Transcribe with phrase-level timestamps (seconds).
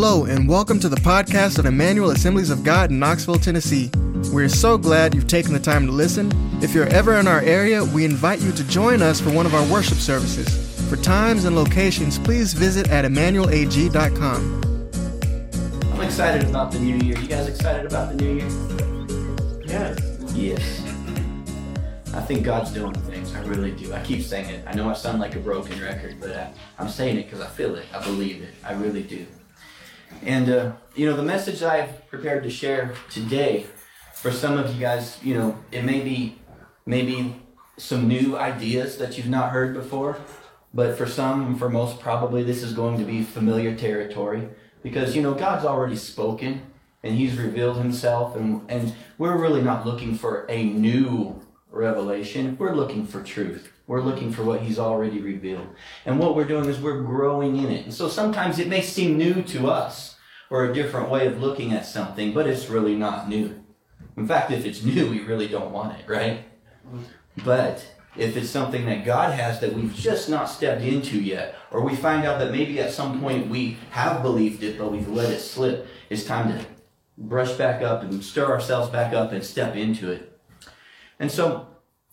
[0.00, 3.90] Hello, and welcome to the podcast of Emmanuel Assemblies of God in Knoxville, Tennessee.
[4.32, 6.30] We're so glad you've taken the time to listen.
[6.62, 9.56] If you're ever in our area, we invite you to join us for one of
[9.56, 10.48] our worship services.
[10.88, 14.62] For times and locations, please visit at emmanuelag.com.
[15.92, 17.18] I'm excited about the new year.
[17.18, 18.48] You guys excited about the new year?
[19.66, 19.98] Yes.
[20.32, 20.84] Yes.
[22.14, 23.34] I think God's doing things.
[23.34, 23.92] I really do.
[23.92, 24.64] I keep saying it.
[24.64, 27.48] I know I sound like a broken record, but I, I'm saying it because I
[27.48, 27.86] feel it.
[27.92, 28.54] I believe it.
[28.62, 29.26] I really do.
[30.22, 33.66] And, uh, you know, the message I've prepared to share today,
[34.14, 36.38] for some of you guys, you know, it may be
[36.86, 37.36] maybe
[37.76, 40.18] some new ideas that you've not heard before,
[40.74, 44.48] but for some, and for most, probably this is going to be familiar territory
[44.82, 46.62] because, you know, God's already spoken
[47.02, 52.56] and He's revealed Himself, and, and we're really not looking for a new revelation.
[52.58, 53.72] We're looking for truth.
[53.88, 55.66] We're looking for what he's already revealed.
[56.04, 57.86] And what we're doing is we're growing in it.
[57.86, 60.16] And so sometimes it may seem new to us
[60.50, 63.64] or a different way of looking at something, but it's really not new.
[64.18, 66.44] In fact, if it's new, we really don't want it, right?
[67.44, 71.80] But if it's something that God has that we've just not stepped into yet, or
[71.80, 75.30] we find out that maybe at some point we have believed it, but we've let
[75.30, 76.66] it slip, it's time to
[77.16, 80.38] brush back up and stir ourselves back up and step into it.
[81.18, 81.68] And so,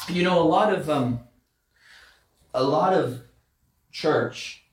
[0.07, 1.19] you know, a lot of um,
[2.55, 3.21] a lot of
[3.91, 4.63] church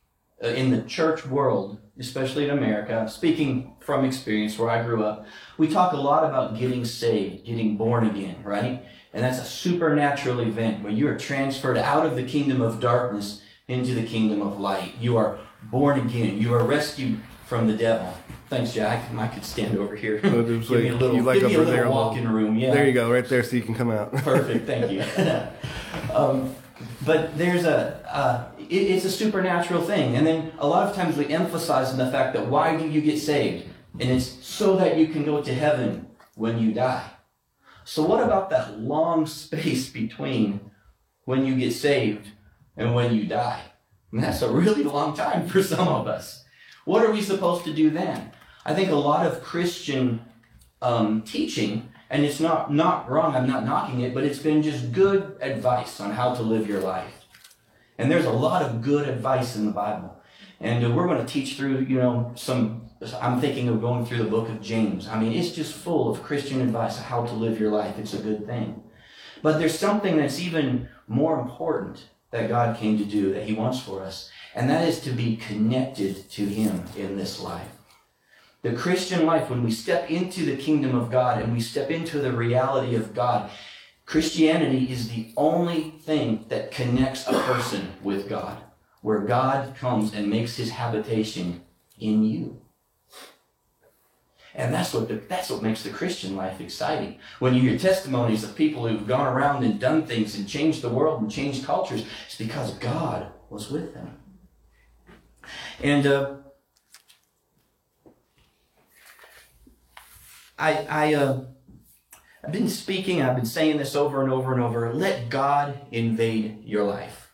[0.43, 5.27] uh, in the church world, especially in America, speaking from experience where I grew up,
[5.59, 8.85] we talk a lot about getting saved, getting born again, right?
[9.13, 13.43] And that's a supernatural event where you are transferred out of the kingdom of darkness
[13.69, 14.95] into the kingdom of light.
[15.01, 16.39] You are born again.
[16.39, 18.15] You are rescued from the devil.
[18.49, 19.13] Thanks, Jack.
[19.17, 20.19] I could stand over here.
[20.19, 22.57] give me a little, like give me a little walking room.
[22.57, 22.73] Yeah.
[22.73, 24.13] There you go, right there, so you can come out.
[24.13, 24.67] Perfect.
[24.67, 25.03] Thank you.
[26.15, 26.55] um,
[27.05, 31.17] but there's a uh, it, it's a supernatural thing, and then a lot of times
[31.17, 33.67] we emphasize on the fact that why do you get saved,
[33.99, 37.11] and it's so that you can go to heaven when you die.
[37.85, 40.61] So what about that long space between
[41.25, 42.29] when you get saved
[42.77, 43.63] and when you die?
[44.13, 46.45] And that's a really long time for some of us.
[46.85, 48.33] What are we supposed to do then?
[48.65, 50.21] I think a lot of Christian
[50.81, 54.93] um, teaching, and it's not, not wrong, I'm not knocking it, but it's been just
[54.93, 57.25] good advice on how to live your life.
[57.97, 60.21] And there's a lot of good advice in the Bible.
[60.61, 64.19] And uh, we're going to teach through, you know, some, I'm thinking of going through
[64.19, 65.09] the book of James.
[65.09, 67.99] I mean, it's just full of Christian advice on how to live your life.
[67.99, 68.83] It's a good thing.
[69.41, 73.81] But there's something that's even more important that God came to do that He wants
[73.81, 77.69] for us, and that is to be connected to Him in this life.
[78.63, 82.21] The Christian life, when we step into the kingdom of God and we step into
[82.21, 83.51] the reality of God,
[84.07, 88.63] Christianity is the only thing that connects a person with God,
[89.01, 91.63] where God comes and makes his habitation
[91.99, 92.61] in you.
[94.55, 97.19] And that's what the, that's what makes the Christian life exciting.
[97.39, 100.91] When you hear testimonies of people who've gone around and done things and changed the
[100.91, 104.19] world and changed cultures, it's because God was with them.
[105.83, 106.35] And uh,
[110.63, 111.41] I, I, uh,
[112.45, 114.95] I've been speaking, I've been saying this over and over and over.
[114.95, 117.33] Let God invade your life.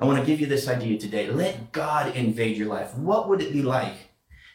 [0.00, 1.30] I want to give you this idea today.
[1.30, 2.94] Let God invade your life.
[2.94, 4.08] What would it be like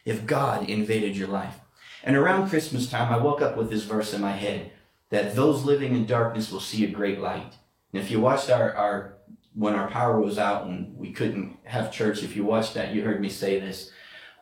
[0.04, 1.60] if God invaded your life?
[2.02, 4.72] And around Christmas time, I woke up with this verse in my head
[5.10, 7.54] that those living in darkness will see a great light.
[7.92, 9.14] And if you watched our, our
[9.54, 13.02] when our power was out and we couldn't have church, if you watched that, you
[13.02, 13.92] heard me say this.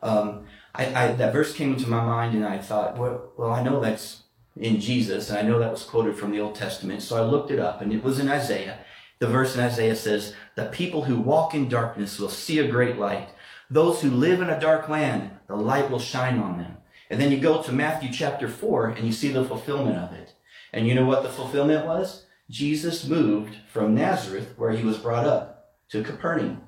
[0.03, 3.63] Um, I, I, that verse came into my mind and I thought, well, well, I
[3.63, 4.23] know that's
[4.57, 7.03] in Jesus and I know that was quoted from the Old Testament.
[7.03, 8.79] So I looked it up and it was in Isaiah.
[9.19, 12.97] The verse in Isaiah says, the people who walk in darkness will see a great
[12.97, 13.31] light.
[13.69, 16.77] Those who live in a dark land, the light will shine on them.
[17.11, 20.35] And then you go to Matthew chapter 4 and you see the fulfillment of it.
[20.73, 22.27] And you know what the fulfillment was?
[22.49, 26.63] Jesus moved from Nazareth, where he was brought up, to Capernaum.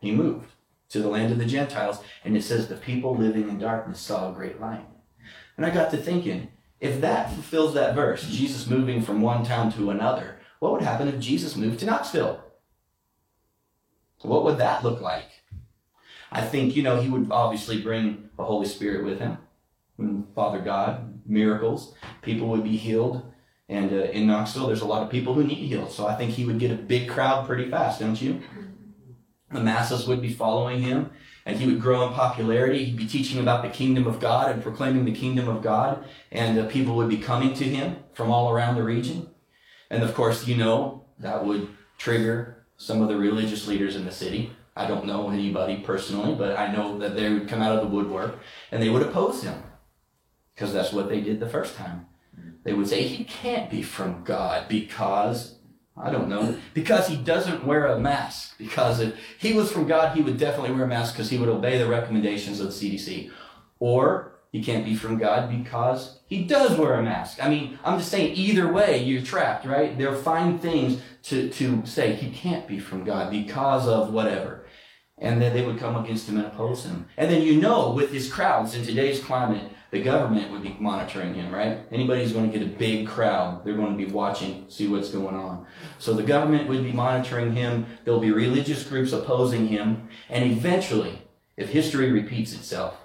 [0.00, 0.50] He moved
[0.92, 4.30] to the land of the Gentiles, and it says the people living in darkness saw
[4.30, 4.86] a great light.
[5.56, 6.48] And I got to thinking,
[6.80, 11.08] if that fulfills that verse, Jesus moving from one town to another, what would happen
[11.08, 12.42] if Jesus moved to Knoxville?
[14.22, 15.30] What would that look like?
[16.30, 19.38] I think, you know, he would obviously bring the Holy Spirit with him,
[20.34, 21.94] Father God, miracles.
[22.22, 23.32] People would be healed.
[23.68, 25.90] And uh, in Knoxville, there's a lot of people who need healed.
[25.90, 28.42] So I think he would get a big crowd pretty fast, don't you?
[29.52, 31.10] The masses would be following him,
[31.44, 32.84] and he would grow in popularity.
[32.84, 36.58] He'd be teaching about the kingdom of God and proclaiming the kingdom of God, and
[36.58, 39.28] uh, people would be coming to him from all around the region.
[39.90, 41.68] And of course, you know, that would
[41.98, 46.58] trigger some of the religious leaders in the city I don't know anybody personally, but
[46.58, 48.38] I know that they would come out of the woodwork
[48.70, 49.62] and they would oppose him
[50.54, 52.06] because that's what they did the first time.
[52.64, 55.58] They would say, He can't be from God because,
[56.02, 58.58] I don't know, because he doesn't wear a mask.
[58.58, 61.48] Because if he was from God, he would definitely wear a mask because he would
[61.48, 63.30] obey the recommendations of the CDC.
[63.78, 67.42] Or he can't be from God because he does wear a mask.
[67.42, 69.96] I mean, I'm just saying, either way, you're trapped, right?
[69.96, 74.66] They'll find things to, to say he can't be from God because of whatever.
[75.18, 77.06] And then they would come against him and oppose him.
[77.16, 81.34] And then you know, with his crowds in today's climate, the government would be monitoring
[81.34, 81.80] him, right?
[81.92, 85.10] Anybody who's going to get a big crowd, they're going to be watching, see what's
[85.10, 85.66] going on.
[85.98, 87.86] So the government would be monitoring him.
[88.02, 90.08] There'll be religious groups opposing him.
[90.30, 91.20] And eventually,
[91.58, 92.96] if history repeats itself,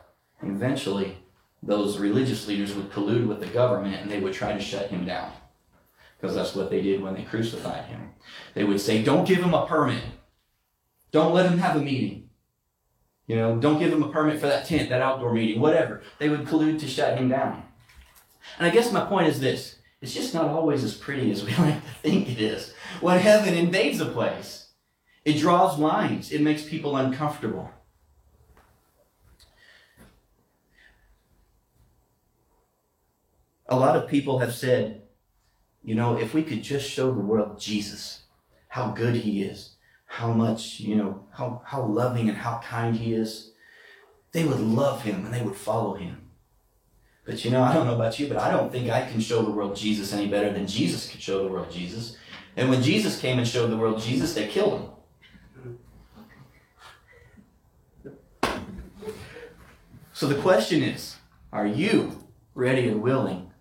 [0.41, 1.17] eventually
[1.61, 5.05] those religious leaders would collude with the government and they would try to shut him
[5.05, 5.33] down.
[6.17, 8.11] Because that's what they did when they crucified him.
[8.53, 10.03] They would say, don't give him a permit.
[11.11, 12.26] Don't let him have a meeting.
[13.27, 16.01] You know, don't give him a permit for that tent, that outdoor meeting, whatever.
[16.17, 17.63] They would collude to shut him down.
[18.57, 21.55] And I guess my point is this it's just not always as pretty as we
[21.57, 22.73] like to think it is.
[23.01, 24.69] When heaven invades a place,
[25.25, 27.69] it draws lines, it makes people uncomfortable.
[33.69, 35.01] A lot of people have said,
[35.83, 38.21] you know, if we could just show the world Jesus,
[38.69, 39.76] how good he is,
[40.07, 43.51] how much, you know, how, how loving and how kind he is,
[44.31, 46.29] they would love him and they would follow him.
[47.25, 49.43] But you know, I don't know about you, but I don't think I can show
[49.43, 52.15] the world Jesus any better than Jesus could show the world Jesus.
[52.55, 54.89] And when Jesus came and showed the world Jesus, they killed him.
[60.13, 61.17] So the question is
[61.51, 62.23] are you
[62.55, 63.51] ready and willing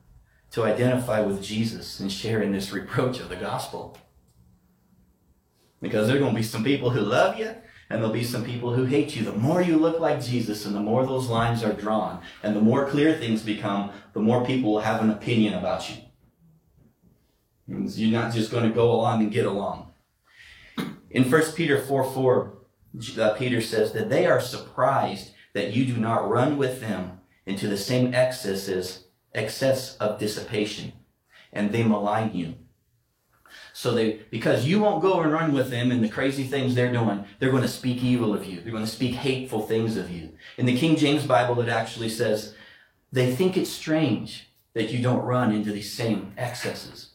[0.53, 3.99] to identify with Jesus and share in this reproach of the gospel?
[5.81, 7.55] Because there are going to be some people who love you,
[7.88, 9.25] and there'll be some people who hate you.
[9.25, 12.61] The more you look like Jesus, and the more those lines are drawn, and the
[12.61, 15.96] more clear things become, the more people will have an opinion about you.
[17.69, 19.93] You're not just going to go along and get along.
[21.11, 22.58] In 1 Peter 4 4,
[23.19, 27.69] uh, Peter says that they are surprised that you do not run with them into
[27.69, 30.93] the same excesses, excess of dissipation,
[31.52, 32.55] and they malign you.
[33.78, 36.90] So they, because you won't go and run with them and the crazy things they're
[36.90, 38.62] doing, they're going to speak evil of you.
[38.62, 40.31] They're going to speak hateful things of you.
[40.56, 42.55] In the King James Bible, it actually says,
[43.12, 47.11] they think it's strange that you don't run into these same excesses.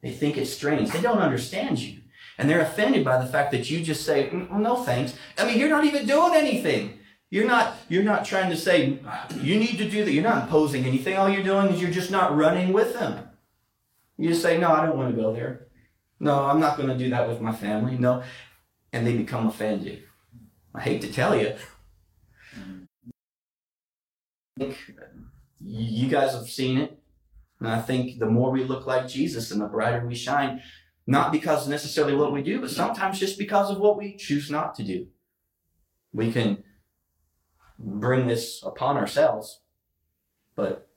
[0.00, 0.92] They think it's strange.
[0.92, 2.02] They don't understand you.
[2.38, 5.14] And they're offended by the fact that you just say, mm, well, no thanks.
[5.38, 7.00] I mean, you're not even doing anything.
[7.30, 9.00] You're not, you're not trying to say,
[9.40, 10.12] you need to do that.
[10.12, 11.16] You're not imposing anything.
[11.16, 13.28] All you're doing is you're just not running with them.
[14.16, 15.66] You just say, no, I don't want to go there.
[16.20, 17.96] No, I'm not going to do that with my family.
[17.96, 18.22] No.
[18.92, 20.02] And they become offended.
[20.74, 21.54] I hate to tell you.
[25.60, 26.98] You guys have seen it.
[27.58, 30.62] And I think the more we look like Jesus and the brighter we shine,
[31.06, 34.74] not because necessarily what we do, but sometimes just because of what we choose not
[34.76, 35.08] to do.
[36.12, 36.64] We can
[37.78, 39.60] bring this upon ourselves,
[40.54, 40.88] but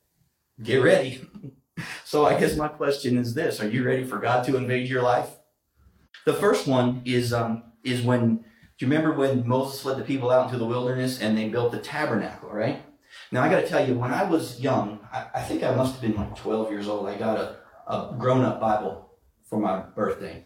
[0.62, 1.26] get ready.
[2.06, 5.02] So I guess my question is this: Are you ready for God to invade your
[5.02, 5.30] life?
[6.26, 8.46] The first one is um, is when
[8.78, 11.72] do you remember when Moses led the people out into the wilderness and they built
[11.72, 12.82] the tabernacle, right?
[13.32, 15.94] Now I got to tell you, when I was young, I, I, think I must
[15.94, 17.08] have been like 12 years old.
[17.08, 17.58] I got a,
[17.88, 19.12] a grown-up Bible
[19.44, 20.46] for my birthday,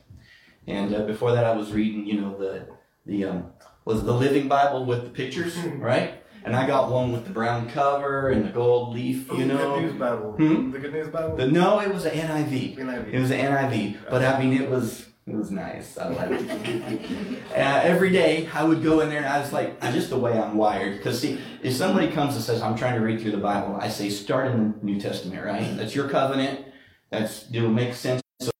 [0.65, 2.67] and uh, before that, I was reading, you know, the
[3.05, 3.53] the um,
[3.85, 6.21] was the Living Bible with the pictures, right?
[6.47, 9.75] And I got one with the brown cover and the gold leaf, you know.
[9.75, 10.31] The Good News Bible.
[10.31, 10.71] Hmm?
[10.71, 11.35] The Good News Bible.
[11.35, 12.77] The, no, it was an NIV.
[12.77, 13.13] NIV.
[13.13, 15.97] It was an NIV, but I mean, it was it was nice.
[15.97, 17.43] I liked it.
[17.51, 20.39] uh, every day I would go in there and I was like, just the way
[20.39, 20.95] I'm wired.
[20.95, 23.89] Because see, if somebody comes and says, I'm trying to read through the Bible, I
[23.89, 25.75] say, start in the New Testament, right?
[25.75, 26.65] That's your covenant.
[27.09, 28.21] That's it'll make sense.
[28.39, 28.51] So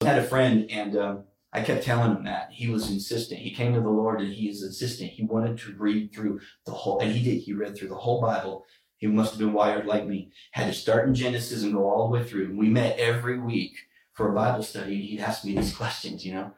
[0.00, 2.50] I had a friend and um, I kept telling him that.
[2.52, 3.40] He was insistent.
[3.40, 5.10] He came to the Lord and he is insistent.
[5.10, 7.40] He wanted to read through the whole, and he did.
[7.40, 8.66] He read through the whole Bible.
[8.98, 10.30] He must have been wired like me.
[10.52, 12.56] Had to start in Genesis and go all the way through.
[12.56, 13.76] We met every week
[14.12, 15.00] for a Bible study.
[15.02, 16.52] He'd ask me these questions, you know.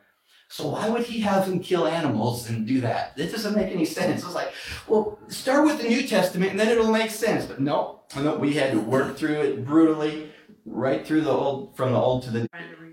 [0.49, 3.17] So why would he have him kill animals and do that?
[3.17, 4.25] This doesn't make any sense.
[4.25, 4.53] I was like,
[4.89, 7.45] well, start with the New Testament and then it'll make sense.
[7.47, 10.33] But no, no, we had to work through it brutally,
[10.67, 12.49] right through the old, from the old to the.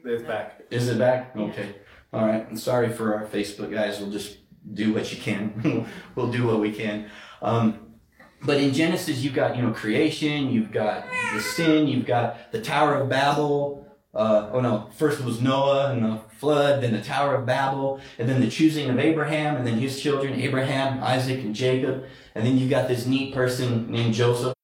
[0.05, 0.61] It's back.
[0.69, 1.35] Is it back?
[1.35, 1.75] Okay.
[2.17, 2.47] All right.
[2.49, 3.99] I'm sorry for our Facebook guys.
[3.99, 4.39] We'll just
[4.73, 5.87] do what you can.
[6.15, 7.11] we'll do what we can.
[7.43, 7.91] Um,
[8.41, 11.05] but in Genesis, you've got you know creation, you've got
[11.35, 16.03] the sin, you've got the Tower of Babel, uh, oh no, first was Noah and
[16.03, 19.77] the flood, then the Tower of Babel, and then the choosing of Abraham, and then
[19.77, 22.03] his children, Abraham, Isaac, and Jacob.
[22.33, 24.55] And then you've got this neat person named Joseph.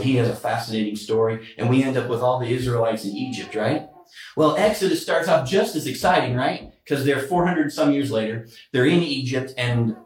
[0.00, 3.54] He has a fascinating story, and we end up with all the Israelites in Egypt,
[3.54, 3.88] right?
[4.36, 6.72] Well, Exodus starts off just as exciting, right?
[6.84, 8.46] Because they're 400 some years later.
[8.72, 9.96] They're in Egypt, and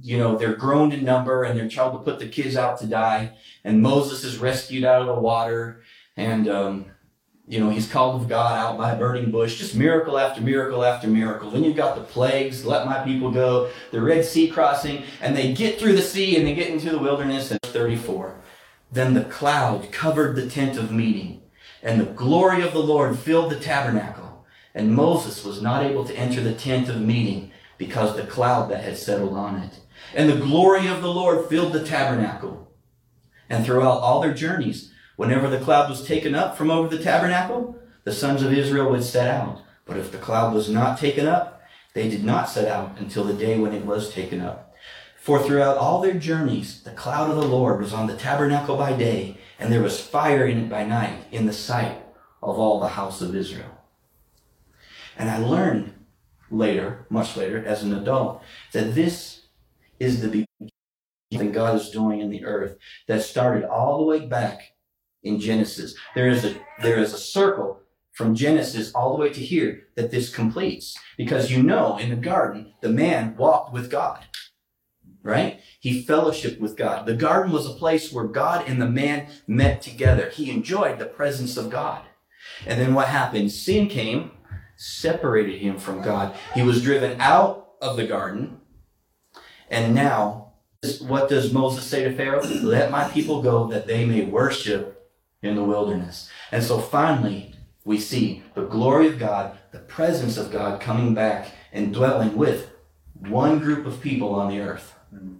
[0.00, 2.86] you know, they're grown in number and they're told to put the kids out to
[2.86, 3.32] die.
[3.64, 5.82] And Moses is rescued out of the water
[6.16, 6.86] and, um,
[7.48, 10.84] you know, he's called of God out by a burning bush, just miracle after miracle
[10.84, 11.48] after miracle.
[11.50, 15.52] Then you've got the plagues, let my people go, the Red Sea crossing, and they
[15.52, 18.40] get through the sea and they get into the wilderness at 34.
[18.90, 21.42] Then the cloud covered the tent of meeting,
[21.82, 24.46] and the glory of the Lord filled the tabernacle.
[24.74, 28.84] And Moses was not able to enter the tent of meeting because the cloud that
[28.84, 29.80] had settled on it.
[30.14, 32.70] And the glory of the Lord filled the tabernacle.
[33.48, 37.78] And throughout all their journeys, whenever the cloud was taken up from over the tabernacle,
[38.04, 39.62] the sons of Israel would set out.
[39.84, 41.62] But if the cloud was not taken up,
[41.94, 44.74] they did not set out until the day when it was taken up.
[45.16, 48.92] For throughout all their journeys, the cloud of the Lord was on the tabernacle by
[48.92, 52.02] day, and there was fire in it by night, in the sight
[52.42, 53.70] of all the house of Israel.
[55.16, 55.92] And I learned
[56.50, 59.46] later, much later, as an adult, that this
[59.98, 60.46] is the
[61.30, 62.76] beginning God is doing in the earth
[63.08, 64.72] that started all the way back
[65.22, 65.94] in Genesis.
[66.14, 67.80] There is a there is a circle
[68.12, 70.96] from Genesis all the way to here that this completes.
[71.18, 74.24] Because you know, in the garden, the man walked with God.
[75.26, 75.60] Right?
[75.80, 77.04] He fellowshiped with God.
[77.04, 80.30] The garden was a place where God and the man met together.
[80.30, 82.02] He enjoyed the presence of God.
[82.64, 83.50] And then what happened?
[83.50, 84.30] Sin came,
[84.76, 86.36] separated him from God.
[86.54, 88.60] He was driven out of the garden
[89.70, 90.52] and now,
[91.00, 92.44] what does Moses say to Pharaoh?
[92.44, 95.10] Let my people go that they may worship
[95.42, 96.30] in the wilderness.
[96.52, 97.54] And so finally,
[97.84, 102.70] we see the glory of God, the presence of God coming back and dwelling with
[103.18, 104.94] one group of people on the earth.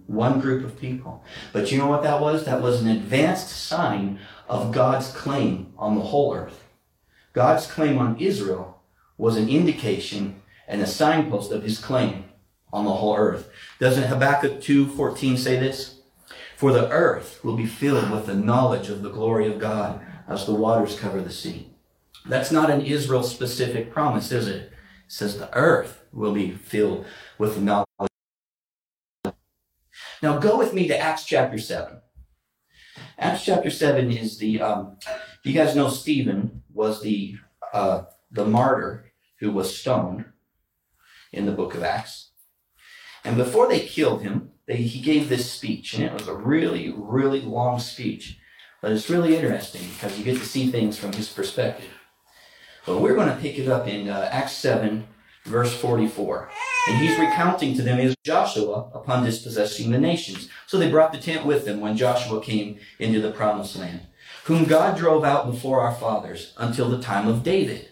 [0.07, 1.23] One group of people.
[1.53, 2.45] But you know what that was?
[2.45, 6.63] That was an advanced sign of God's claim on the whole earth.
[7.33, 8.81] God's claim on Israel
[9.17, 12.25] was an indication and a signpost of his claim
[12.71, 13.49] on the whole earth.
[13.79, 16.01] Doesn't Habakkuk 2:14 say this?
[16.55, 20.45] For the earth will be filled with the knowledge of the glory of God as
[20.45, 21.69] the waters cover the sea.
[22.25, 24.63] That's not an Israel specific promise, is it?
[24.63, 24.71] It
[25.07, 27.05] says the earth will be filled
[27.37, 28.09] with the knowledge.
[30.21, 32.01] Now go with me to Acts chapter 7.
[33.19, 34.97] Acts chapter 7 is the, um,
[35.43, 37.35] you guys know Stephen was the,
[37.73, 40.25] uh, the martyr who was stoned
[41.31, 42.31] in the book of Acts.
[43.23, 46.93] And before they killed him, they, he gave this speech, and it was a really,
[46.95, 48.37] really long speech.
[48.81, 51.91] But it's really interesting because you get to see things from his perspective.
[52.85, 55.07] But we're going to pick it up in uh, Acts 7,
[55.47, 56.49] verse 44.
[56.87, 60.49] And he's recounting to them is Joshua upon dispossessing the nations.
[60.67, 64.01] So they brought the tent with them when Joshua came into the promised land,
[64.45, 67.89] whom God drove out before our fathers until the time of David.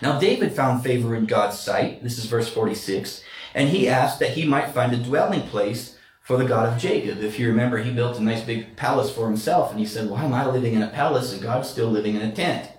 [0.00, 2.02] Now David found favor in God's sight.
[2.02, 3.22] This is verse 46
[3.54, 7.22] and he asked that he might find a dwelling place for the God of Jacob.
[7.22, 10.24] If you remember, he built a nice big palace for himself, and he said, Why
[10.24, 12.70] am I living in a palace and God's still living in a tent?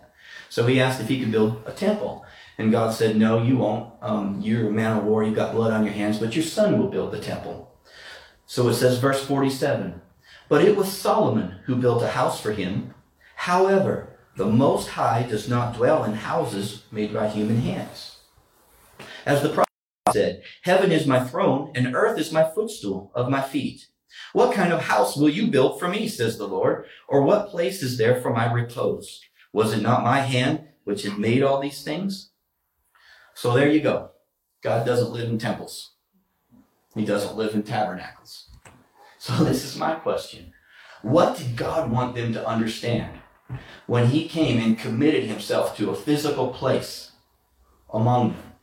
[0.50, 2.25] So he asked if he could build a temple.
[2.58, 3.94] And God said, No, you won't.
[4.02, 6.80] Um, you're a man of war, you've got blood on your hands, but your son
[6.80, 7.72] will build the temple.
[8.46, 10.02] So it says, verse 47
[10.48, 12.94] But it was Solomon who built a house for him.
[13.36, 18.18] However, the Most High does not dwell in houses made by human hands.
[19.26, 19.70] As the prophet
[20.12, 23.88] said, Heaven is my throne, and earth is my footstool of my feet.
[24.34, 26.86] What kind of house will you build for me, says the Lord?
[27.08, 29.22] Or what place is there for my repose?
[29.52, 32.32] Was it not my hand which had made all these things?
[33.36, 34.10] So there you go.
[34.64, 35.92] God doesn't live in temples.
[36.96, 38.50] He doesn't live in tabernacles.
[39.20, 40.54] So this is my question.
[41.04, 43.20] What did God want them to understand
[43.86, 47.12] when he came and committed himself to a physical place
[47.94, 48.56] among them?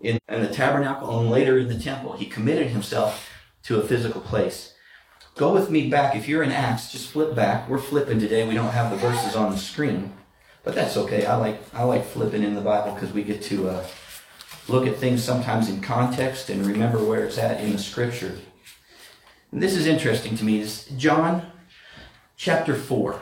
[0.00, 2.14] in, in the tabernacle and later in the temple.
[2.14, 3.28] He committed himself
[3.64, 4.74] to a physical place.
[5.36, 6.16] Go with me back.
[6.16, 7.68] If you're in Acts, just flip back.
[7.68, 8.46] We're flipping today.
[8.46, 10.12] We don't have the verses on the screen,
[10.64, 11.26] but that's okay.
[11.26, 13.86] I like I like flipping in the Bible because we get to uh,
[14.68, 18.38] look at things sometimes in context and remember where it's at in the Scripture.
[19.52, 20.60] And this is interesting to me.
[20.60, 21.50] Is John
[22.36, 23.20] chapter four.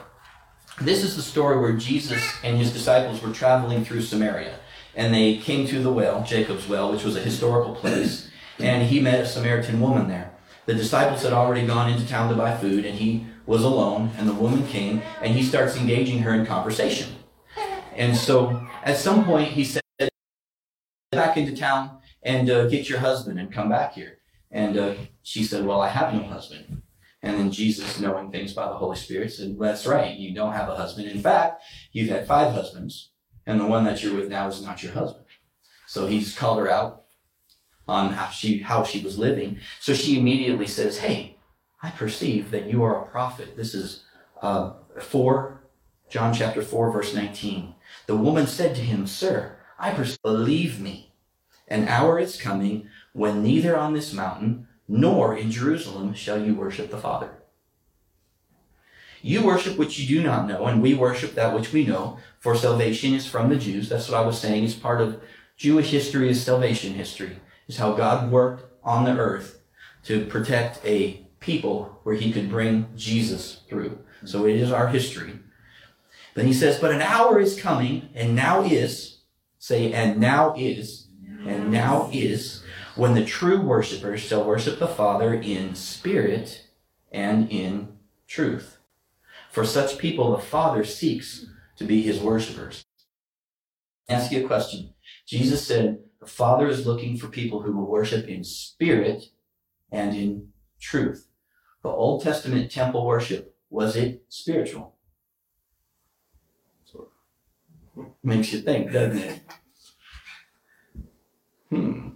[0.79, 4.59] This is the story where Jesus and his disciples were traveling through Samaria
[4.97, 8.99] and they came to the well, Jacob's well, which was a historical place, and he
[8.99, 10.31] met a Samaritan woman there.
[10.65, 14.27] The disciples had already gone into town to buy food, and he was alone, and
[14.27, 17.16] the woman came, and he starts engaging her in conversation.
[17.97, 19.81] And so at some point, he said,
[21.11, 24.19] Back into town and uh, get your husband and come back here.
[24.51, 26.83] And uh, she said, Well, I have no husband.
[27.23, 30.69] And then Jesus, knowing things by the Holy Spirit, said, That's right, you don't have
[30.69, 31.07] a husband.
[31.07, 33.11] In fact, you've had five husbands,
[33.45, 35.25] and the one that you're with now is not your husband.
[35.87, 37.05] So he's called her out
[37.87, 39.59] on how she how she was living.
[39.79, 41.37] So she immediately says, Hey,
[41.81, 43.55] I perceive that you are a prophet.
[43.55, 44.03] This is
[44.41, 45.63] uh, 4,
[46.09, 47.75] John chapter 4, verse 19.
[48.05, 51.13] The woman said to him, Sir, I perceive, believe me.
[51.67, 56.91] An hour is coming when neither on this mountain nor in Jerusalem shall you worship
[56.91, 57.31] the Father.
[59.21, 62.55] You worship which you do not know, and we worship that which we know, for
[62.55, 63.89] salvation is from the Jews.
[63.89, 65.21] That's what I was saying is part of
[65.57, 69.59] Jewish history is salvation history, is how God worked on the earth
[70.03, 73.97] to protect a people where he could bring Jesus through.
[74.23, 75.39] So it is our history.
[76.37, 79.21] Then he says, But an hour is coming, and now is,
[79.57, 81.07] say, and now is,
[81.47, 82.61] and now is,
[82.95, 86.67] when the true worshippers shall worship the Father in spirit
[87.11, 88.77] and in truth.
[89.49, 92.85] For such people, the Father seeks to be his worshippers.
[94.07, 94.93] Ask you a question.
[95.25, 99.31] Jesus said, The Father is looking for people who will worship in spirit
[99.91, 101.29] and in truth.
[101.81, 104.96] The Old Testament temple worship, was it spiritual?
[108.23, 109.39] Makes you think, doesn't it?
[111.69, 112.09] Hmm.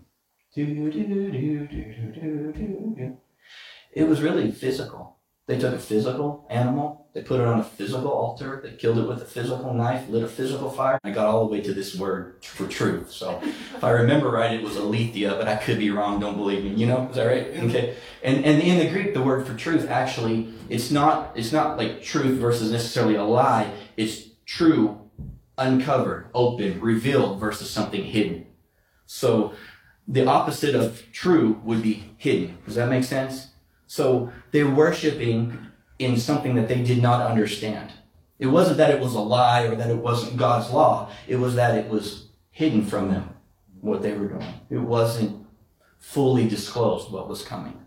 [3.94, 5.18] It was really physical.
[5.48, 9.08] They took a physical animal, they put it on a physical altar, they killed it
[9.08, 10.98] with a physical knife, lit a physical fire.
[11.04, 13.12] I got all the way to this word for truth.
[13.12, 16.64] So if I remember right, it was aletheia, but I could be wrong, don't believe
[16.64, 16.70] me.
[16.76, 17.48] You know, is that right?
[17.48, 17.96] Okay.
[18.24, 22.02] And and in the Greek, the word for truth actually it's not it's not like
[22.02, 23.74] truth versus necessarily a lie.
[23.98, 25.01] It's true,
[25.66, 28.48] uncovered, open, revealed versus something hidden.
[29.06, 29.54] So
[30.08, 32.58] the opposite of true would be hidden.
[32.66, 33.48] Does that make sense?
[33.88, 35.68] So they're worshiping
[36.00, 37.92] in something that they did not understand.
[38.40, 41.12] It wasn't that it was a lie or that it wasn't God's law.
[41.28, 43.36] It was that it was hidden from them
[43.82, 44.54] what they were doing.
[44.70, 45.46] It wasn't
[46.00, 47.80] fully disclosed what was coming.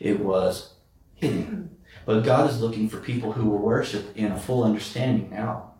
[0.00, 0.74] It was
[1.14, 1.76] hidden.
[2.04, 5.71] But God is looking for people who will worship in a full understanding now.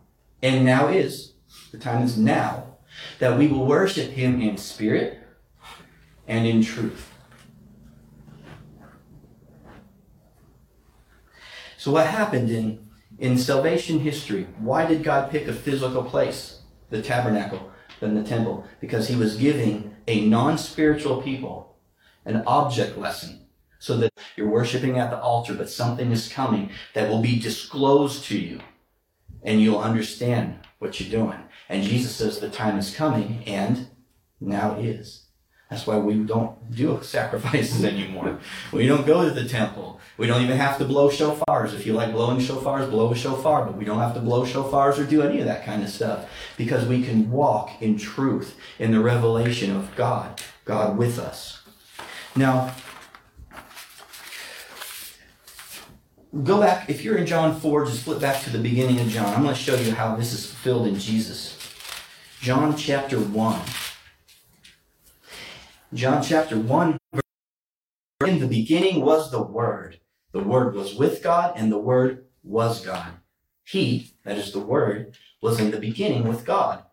[0.43, 1.35] And now is,
[1.71, 2.75] the time is now,
[3.19, 5.21] that we will worship Him in spirit
[6.27, 7.09] and in truth.
[11.77, 12.85] So, what happened in,
[13.19, 14.47] in salvation history?
[14.59, 18.65] Why did God pick a physical place, the tabernacle, than the temple?
[18.81, 21.77] Because He was giving a non spiritual people
[22.25, 23.47] an object lesson
[23.79, 28.25] so that you're worshiping at the altar, but something is coming that will be disclosed
[28.25, 28.59] to you
[29.43, 31.39] and you'll understand what you're doing.
[31.69, 33.87] And Jesus says the time is coming and
[34.39, 35.23] now is.
[35.69, 38.39] That's why we don't do sacrifices anymore.
[38.71, 39.99] We don't go to the temple.
[40.17, 41.73] We don't even have to blow shofars.
[41.73, 44.99] If you like blowing shofars, blow a shofar, but we don't have to blow shofars
[44.99, 48.91] or do any of that kind of stuff because we can walk in truth in
[48.91, 51.63] the revelation of God, God with us.
[52.35, 52.75] Now,
[56.41, 59.33] go back, if you're in John 4, just flip back to the beginning of John.
[59.33, 61.59] I'm going to show you how this is fulfilled in Jesus.
[62.41, 63.61] John chapter 1.
[65.93, 66.97] John chapter 1,
[68.25, 69.99] in the beginning was the Word.
[70.31, 73.13] The Word was with God, and the Word was God.
[73.63, 76.83] He, that is the Word, was in the beginning with God.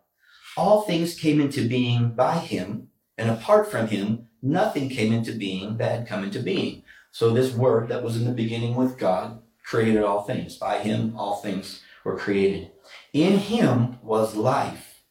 [0.55, 5.77] All things came into being by him, and apart from him, nothing came into being
[5.77, 6.83] that had come into being.
[7.11, 10.57] So this Word that was in the beginning with God created all things.
[10.57, 12.71] By him, all things were created.
[13.13, 15.03] In him was life,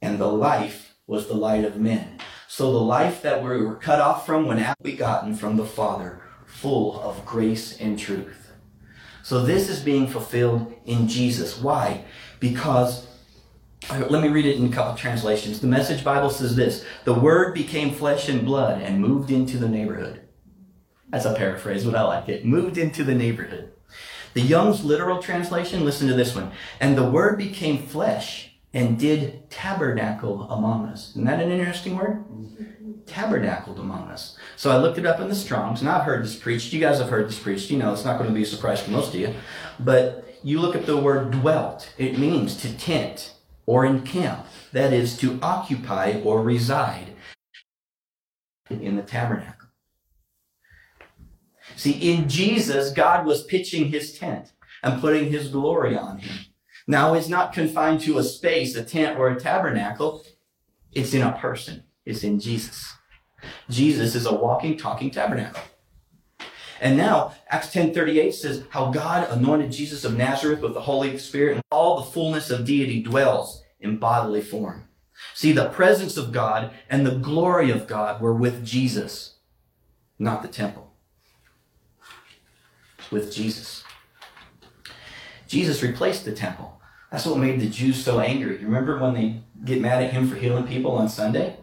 [0.00, 2.18] and the life was the light of men.
[2.46, 7.00] So the life that we were cut off from when begotten from the Father, full
[7.00, 8.52] of grace and truth.
[9.22, 11.60] So this is being fulfilled in Jesus.
[11.60, 12.04] Why?
[12.40, 13.06] Because
[13.90, 15.60] let me read it in a couple translations.
[15.60, 19.68] The Message Bible says this The Word became flesh and blood and moved into the
[19.68, 20.27] neighborhood.
[21.10, 22.44] That's a paraphrase, but I like it.
[22.44, 23.72] Moved into the neighborhood.
[24.34, 26.52] The Young's literal translation, listen to this one.
[26.80, 31.10] And the Word became flesh and did tabernacle among us.
[31.10, 32.24] Isn't that an interesting word?
[33.06, 34.36] Tabernacled among us.
[34.56, 36.72] So I looked it up in the Strongs, and I've heard this preached.
[36.72, 37.70] You guys have heard this preached.
[37.70, 39.34] You know, it's not going to be a surprise to most of you.
[39.80, 44.46] But you look at the word dwelt, it means to tent or encamp.
[44.72, 47.14] That is, to occupy or reside
[48.68, 49.57] in the tabernacle.
[51.76, 54.52] See, in Jesus, God was pitching his tent
[54.82, 56.46] and putting his glory on him.
[56.86, 60.24] Now it's not confined to a space, a tent, or a tabernacle.
[60.92, 61.84] It's in a person.
[62.04, 62.94] It's in Jesus.
[63.68, 65.62] Jesus is a walking, talking tabernacle.
[66.80, 71.54] And now Acts 10:38 says how God anointed Jesus of Nazareth with the Holy Spirit
[71.56, 74.88] and all the fullness of deity dwells in bodily form.
[75.34, 79.38] See, the presence of God and the glory of God were with Jesus,
[80.18, 80.87] not the temple.
[83.10, 83.84] With Jesus.
[85.46, 86.80] Jesus replaced the temple.
[87.10, 88.60] That's what made the Jews so angry.
[88.60, 91.56] You remember when they get mad at him for healing people on Sunday?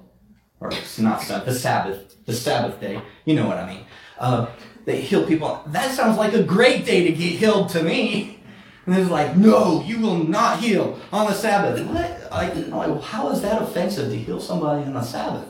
[0.60, 3.00] Or it's not Sunday, the Sabbath, the Sabbath day.
[3.26, 3.86] You know what I mean.
[4.18, 4.48] Uh,
[4.86, 5.62] they heal people.
[5.68, 8.40] That sounds like a great day to get healed to me.
[8.86, 11.84] And it's like, no, you will not heal on the Sabbath.
[11.88, 12.32] What?
[12.32, 15.48] Like, like, how is that offensive to heal somebody on the Sabbath?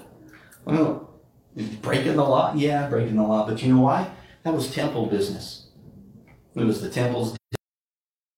[0.64, 1.10] Well,
[1.82, 2.54] breaking the law?
[2.56, 3.46] Yeah, breaking the law.
[3.48, 4.10] But you know why?
[4.44, 5.65] That was temple business.
[6.56, 7.38] It was the temple's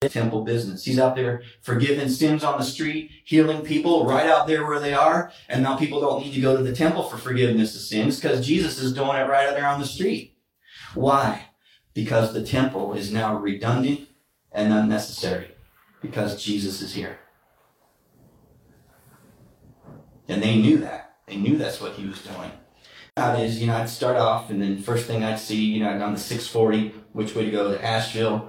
[0.01, 0.85] temple business.
[0.85, 4.93] He's out there forgiving sins on the street, healing people right out there where they
[4.93, 5.31] are.
[5.49, 8.45] And now people don't need to go to the temple for forgiveness of sins because
[8.45, 10.37] Jesus is doing it right out there on the street.
[10.93, 11.47] Why?
[11.93, 14.07] Because the temple is now redundant
[14.51, 15.51] and unnecessary
[16.01, 17.19] because Jesus is here.
[20.27, 21.15] And they knew that.
[21.27, 22.51] They knew that's what he was doing.
[23.17, 25.89] That is, you know, I'd start off and then first thing I'd see, you know,
[25.89, 28.47] on the 640, which way to go to Asheville,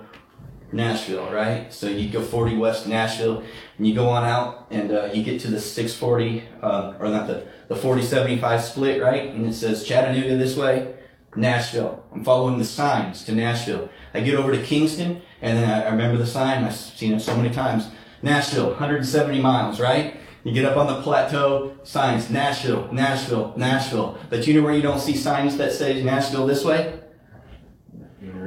[0.73, 1.73] Nashville, right?
[1.73, 3.43] So you go 40 west Nashville
[3.79, 7.27] and you go on out and uh, you get to the 640, uh, or not
[7.27, 9.31] the, the 4075 split, right?
[9.31, 10.97] And it says Chattanooga this way,
[11.35, 12.05] Nashville.
[12.13, 13.89] I'm following the signs to Nashville.
[14.13, 16.63] I get over to Kingston, and then I remember the sign.
[16.65, 17.89] I've seen it so many times.
[18.21, 20.21] Nashville, 170 miles, right?
[20.49, 24.19] You get up on the plateau, signs, Nashville, Nashville, Nashville.
[24.31, 27.01] But you know where you don't see signs that say Nashville this way?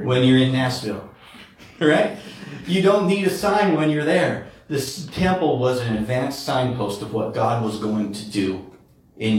[0.02, 1.08] When you're in Nashville,
[1.80, 2.18] right?
[2.66, 4.48] You don't need a sign when you're there.
[4.66, 8.74] This temple was an advanced signpost of what God was going to do
[9.16, 9.38] in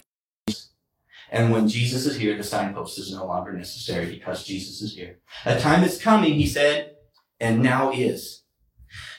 [1.29, 5.19] and when Jesus is here, the signpost is no longer necessary because Jesus is here.
[5.45, 6.95] A time is coming, he said,
[7.41, 8.43] and now is.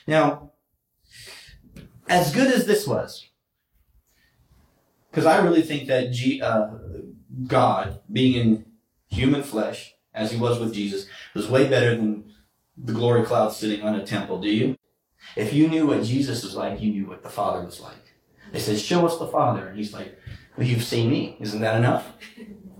[0.07, 0.53] Now,
[2.09, 3.27] as good as this was,
[5.15, 6.71] because I really think that G, uh,
[7.47, 8.65] God, being in
[9.07, 12.33] human flesh, as he was with Jesus, was way better than
[12.75, 14.41] the glory cloud sitting on a temple.
[14.41, 14.75] Do you?
[15.37, 18.13] If you knew what Jesus was like, you knew what the Father was like.
[18.51, 19.69] They said, Show us the Father.
[19.69, 20.19] And he's like,
[20.57, 21.37] well, you've seen me.
[21.39, 22.11] Isn't that enough?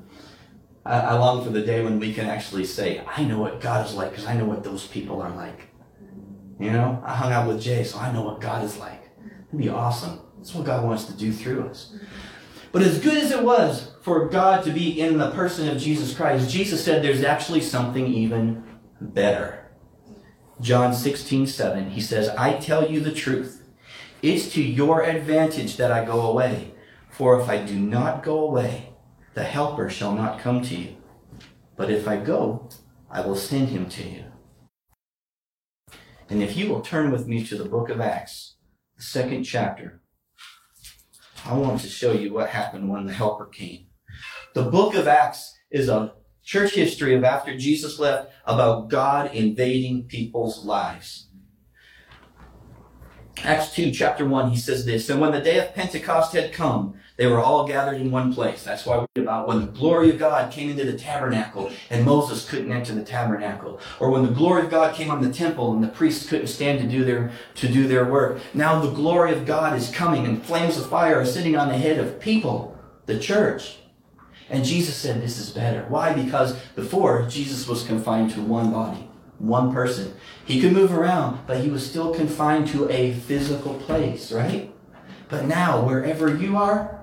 [0.86, 3.86] I, I long for the day when we can actually say, I know what God
[3.86, 5.70] is like because I know what those people are like.
[6.60, 9.10] You know, I hung out with Jay, so I know what God is like.
[9.48, 10.20] It'd be awesome.
[10.46, 11.92] That's what God wants to do through us.
[12.72, 16.14] But as good as it was for God to be in the person of Jesus
[16.16, 18.64] Christ, Jesus said there's actually something even
[19.02, 19.72] better.
[20.62, 23.64] John 16, 7, he says, I tell you the truth.
[24.22, 26.76] It's to your advantage that I go away.
[27.10, 28.94] For if I do not go away,
[29.34, 30.98] the Helper shall not come to you.
[31.76, 32.70] But if I go,
[33.10, 34.26] I will send him to you.
[36.30, 38.58] And if you will turn with me to the book of Acts,
[38.96, 40.04] the second chapter,
[41.48, 43.86] I want to show you what happened when the Helper came.
[44.56, 50.08] The book of Acts is a church history of after Jesus left about God invading
[50.08, 51.25] people's lives.
[53.44, 56.96] Acts 2, chapter 1, he says this And when the day of Pentecost had come,
[57.18, 58.64] they were all gathered in one place.
[58.64, 62.06] That's why we read about when the glory of God came into the tabernacle and
[62.06, 63.80] Moses couldn't enter the tabernacle.
[64.00, 66.80] Or when the glory of God came on the temple and the priests couldn't stand
[66.80, 68.40] to do their, to do their work.
[68.54, 71.78] Now the glory of God is coming and flames of fire are sitting on the
[71.78, 73.78] head of people, the church.
[74.50, 75.86] And Jesus said this is better.
[75.88, 76.14] Why?
[76.14, 80.14] Because before Jesus was confined to one body, one person.
[80.46, 84.72] He could move around, but he was still confined to a physical place, right?
[85.28, 87.00] But now, wherever you are,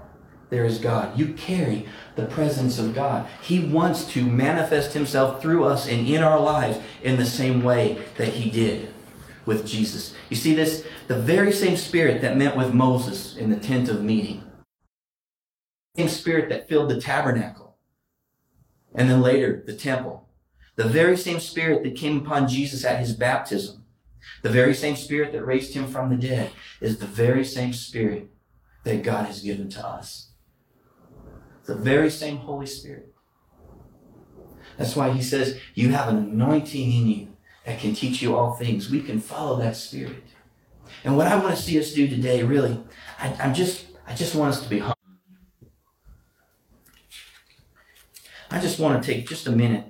[0.48, 1.18] there is God.
[1.18, 3.26] You carry the presence of God.
[3.40, 8.05] He wants to manifest himself through us and in our lives in the same way
[8.16, 8.92] that he did
[9.44, 10.14] with Jesus.
[10.28, 10.85] You see this?
[11.09, 14.44] The very same spirit that met with Moses in the tent of meeting.
[15.96, 17.76] Same spirit that filled the tabernacle.
[18.94, 20.21] And then later, the temple.
[20.76, 23.85] The very same spirit that came upon Jesus at his baptism.
[24.42, 28.28] The very same spirit that raised him from the dead is the very same spirit
[28.85, 30.32] that God has given to us
[31.64, 33.12] the very same Holy Spirit.
[34.76, 37.28] That's why he says, You have an anointing in you
[37.64, 38.90] that can teach you all things.
[38.90, 40.24] We can follow that Spirit.
[41.04, 42.82] And what I want to see us do today, really,
[43.18, 44.96] I, am just, I just want us to be humble.
[48.50, 49.87] I just want to take just a minute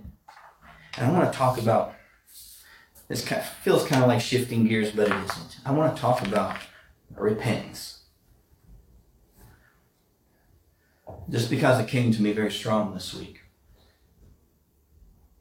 [0.97, 1.95] And I want to talk about
[3.09, 5.57] this kind of, feels kind of like shifting gears, but it isn't.
[5.65, 6.57] I want to talk about
[7.17, 8.05] repentance.
[11.29, 13.41] Just because it came to me very strong this week.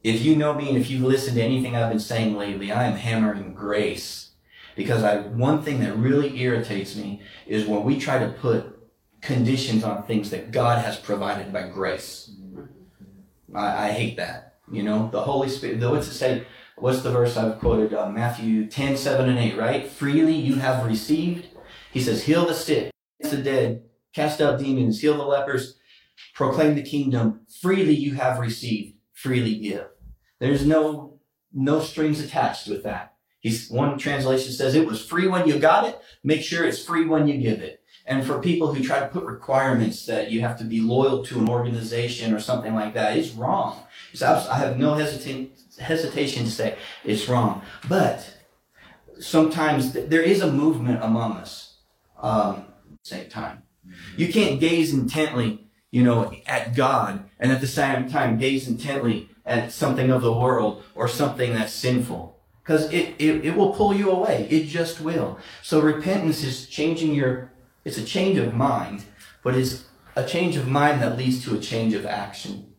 [0.02, 2.84] If you know me and if you've listened to anything I've been saying lately, I
[2.84, 4.30] am hammering grace.
[4.74, 8.78] Because I one thing that really irritates me is when we try to put
[9.20, 12.30] conditions on things that God has provided by grace.
[13.54, 14.51] I, I hate that.
[14.72, 16.46] You know, the Holy Spirit, what's it say?
[16.76, 17.92] What's the verse I've quoted?
[17.92, 19.86] Uh, Matthew 10, 7, and 8, right?
[19.86, 21.46] Freely you have received.
[21.92, 25.76] He says, heal the sick, the dead, cast out demons, heal the lepers,
[26.34, 27.42] proclaim the kingdom.
[27.60, 29.88] Freely you have received, freely give.
[30.40, 31.20] There's no,
[31.52, 33.14] no strings attached with that.
[33.40, 36.00] He's, one translation says it was free when you got it.
[36.24, 37.82] Make sure it's free when you give it.
[38.06, 41.38] And for people who try to put requirements that you have to be loyal to
[41.38, 43.84] an organization or something like that, it's wrong.
[44.12, 47.62] It's I have no hesitation to say it's wrong.
[47.88, 48.38] But
[49.18, 51.78] sometimes there is a movement among us.
[52.20, 52.66] Um,
[53.02, 53.64] same time,
[54.16, 59.28] you can't gaze intently, you know, at God and at the same time gaze intently
[59.44, 63.92] at something of the world or something that's sinful because it, it, it will pull
[63.92, 64.46] you away.
[64.50, 65.38] It just will.
[65.62, 67.50] So repentance is changing your
[67.84, 69.04] it's a change of mind,
[69.42, 72.71] but it's a change of mind that leads to a change of action.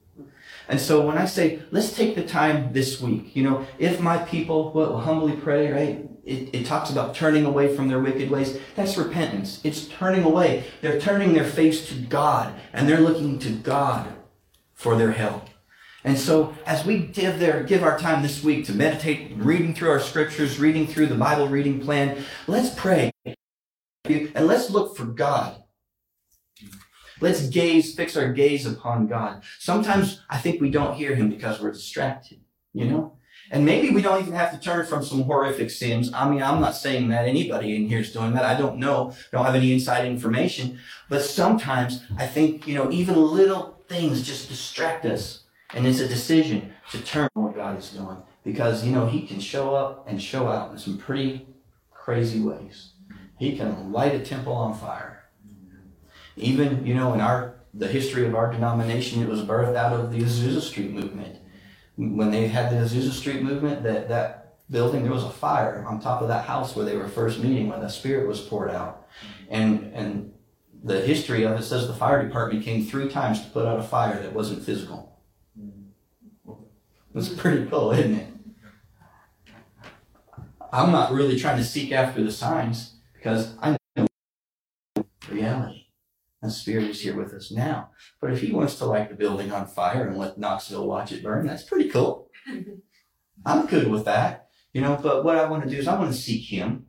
[0.68, 4.18] And so when I say, let's take the time this week, you know, if my
[4.18, 6.10] people will humbly pray, right?
[6.24, 8.58] It, it talks about turning away from their wicked ways.
[8.76, 9.60] That's repentance.
[9.64, 10.66] It's turning away.
[10.82, 14.14] They're turning their face to God and they're looking to God
[14.74, 15.50] for their help.
[16.06, 19.90] And so as we give their, give our time this week to meditate, reading through
[19.90, 23.12] our scriptures, reading through the Bible reading plan, let's pray
[24.06, 25.63] and let's look for God.
[27.22, 29.44] Let's gaze, fix our gaze upon God.
[29.60, 32.42] Sometimes I think we don't hear him because we're distracted,
[32.74, 33.18] you know?
[33.52, 36.12] And maybe we don't even have to turn from some horrific sins.
[36.14, 38.46] I mean, I'm not saying that anybody in here is doing that.
[38.46, 39.14] I don't know.
[39.32, 40.80] Don't have any inside information.
[41.10, 45.44] But sometimes I think, you know, even little things just distract us.
[45.74, 48.18] And it's a decision to turn what God is doing.
[48.44, 51.48] Because, you know, he can show up and show out in some pretty
[51.92, 52.94] crazy ways.
[53.38, 55.23] He can light a temple on fire.
[56.36, 60.12] Even, you know, in our the history of our denomination, it was birthed out of
[60.12, 61.38] the Azusa Street movement.
[61.96, 66.00] When they had the Azusa Street movement, that, that building, there was a fire on
[66.00, 69.08] top of that house where they were first meeting when the Spirit was poured out.
[69.50, 70.34] And, and
[70.84, 73.84] the history of it says the fire department came three times to put out a
[73.84, 75.20] fire that wasn't physical.
[77.16, 78.28] It's pretty cool, isn't it?
[80.72, 82.94] I'm not really trying to seek after the signs.
[83.14, 84.08] Because I know
[85.30, 85.83] reality.
[86.44, 87.92] The Spirit is here with us now.
[88.20, 91.24] But if He wants to light the building on fire and let Knoxville watch it
[91.24, 92.30] burn, that's pretty cool.
[93.46, 94.50] I'm good with that.
[94.74, 96.88] You know, but what I want to do is I want to seek Him.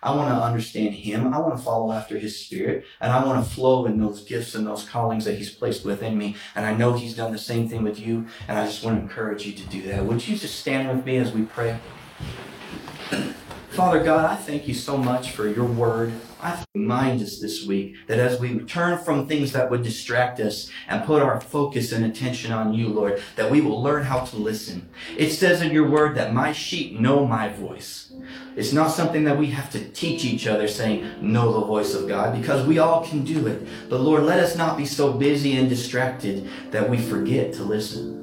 [0.00, 1.34] I want to understand Him.
[1.34, 2.84] I want to follow after His Spirit.
[3.00, 6.16] And I want to flow in those gifts and those callings that He's placed within
[6.16, 6.36] me.
[6.54, 8.26] And I know He's done the same thing with you.
[8.46, 10.04] And I just want to encourage you to do that.
[10.04, 11.80] Would you just stand with me as we pray?
[13.74, 16.12] Father God, I thank you so much for your word.
[16.40, 20.70] I remind us this week that as we turn from things that would distract us
[20.86, 24.36] and put our focus and attention on you, Lord, that we will learn how to
[24.36, 24.88] listen.
[25.16, 28.12] It says in your word that my sheep know my voice.
[28.54, 32.06] It's not something that we have to teach each other saying, know the voice of
[32.06, 33.66] God, because we all can do it.
[33.88, 38.20] But Lord, let us not be so busy and distracted that we forget to listen.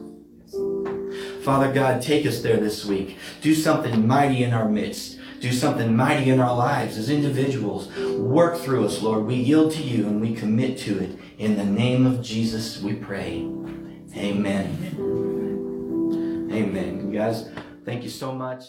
[1.43, 3.17] Father God, take us there this week.
[3.41, 7.93] Do something mighty in our midst do something mighty in our lives as individuals.
[7.97, 9.25] Work through us, Lord.
[9.25, 11.17] We yield to you and we commit to it.
[11.39, 13.39] In the name of Jesus, we pray.
[14.15, 14.95] Amen.
[16.53, 17.11] Amen.
[17.11, 17.49] You guys,
[17.83, 18.63] thank you so much.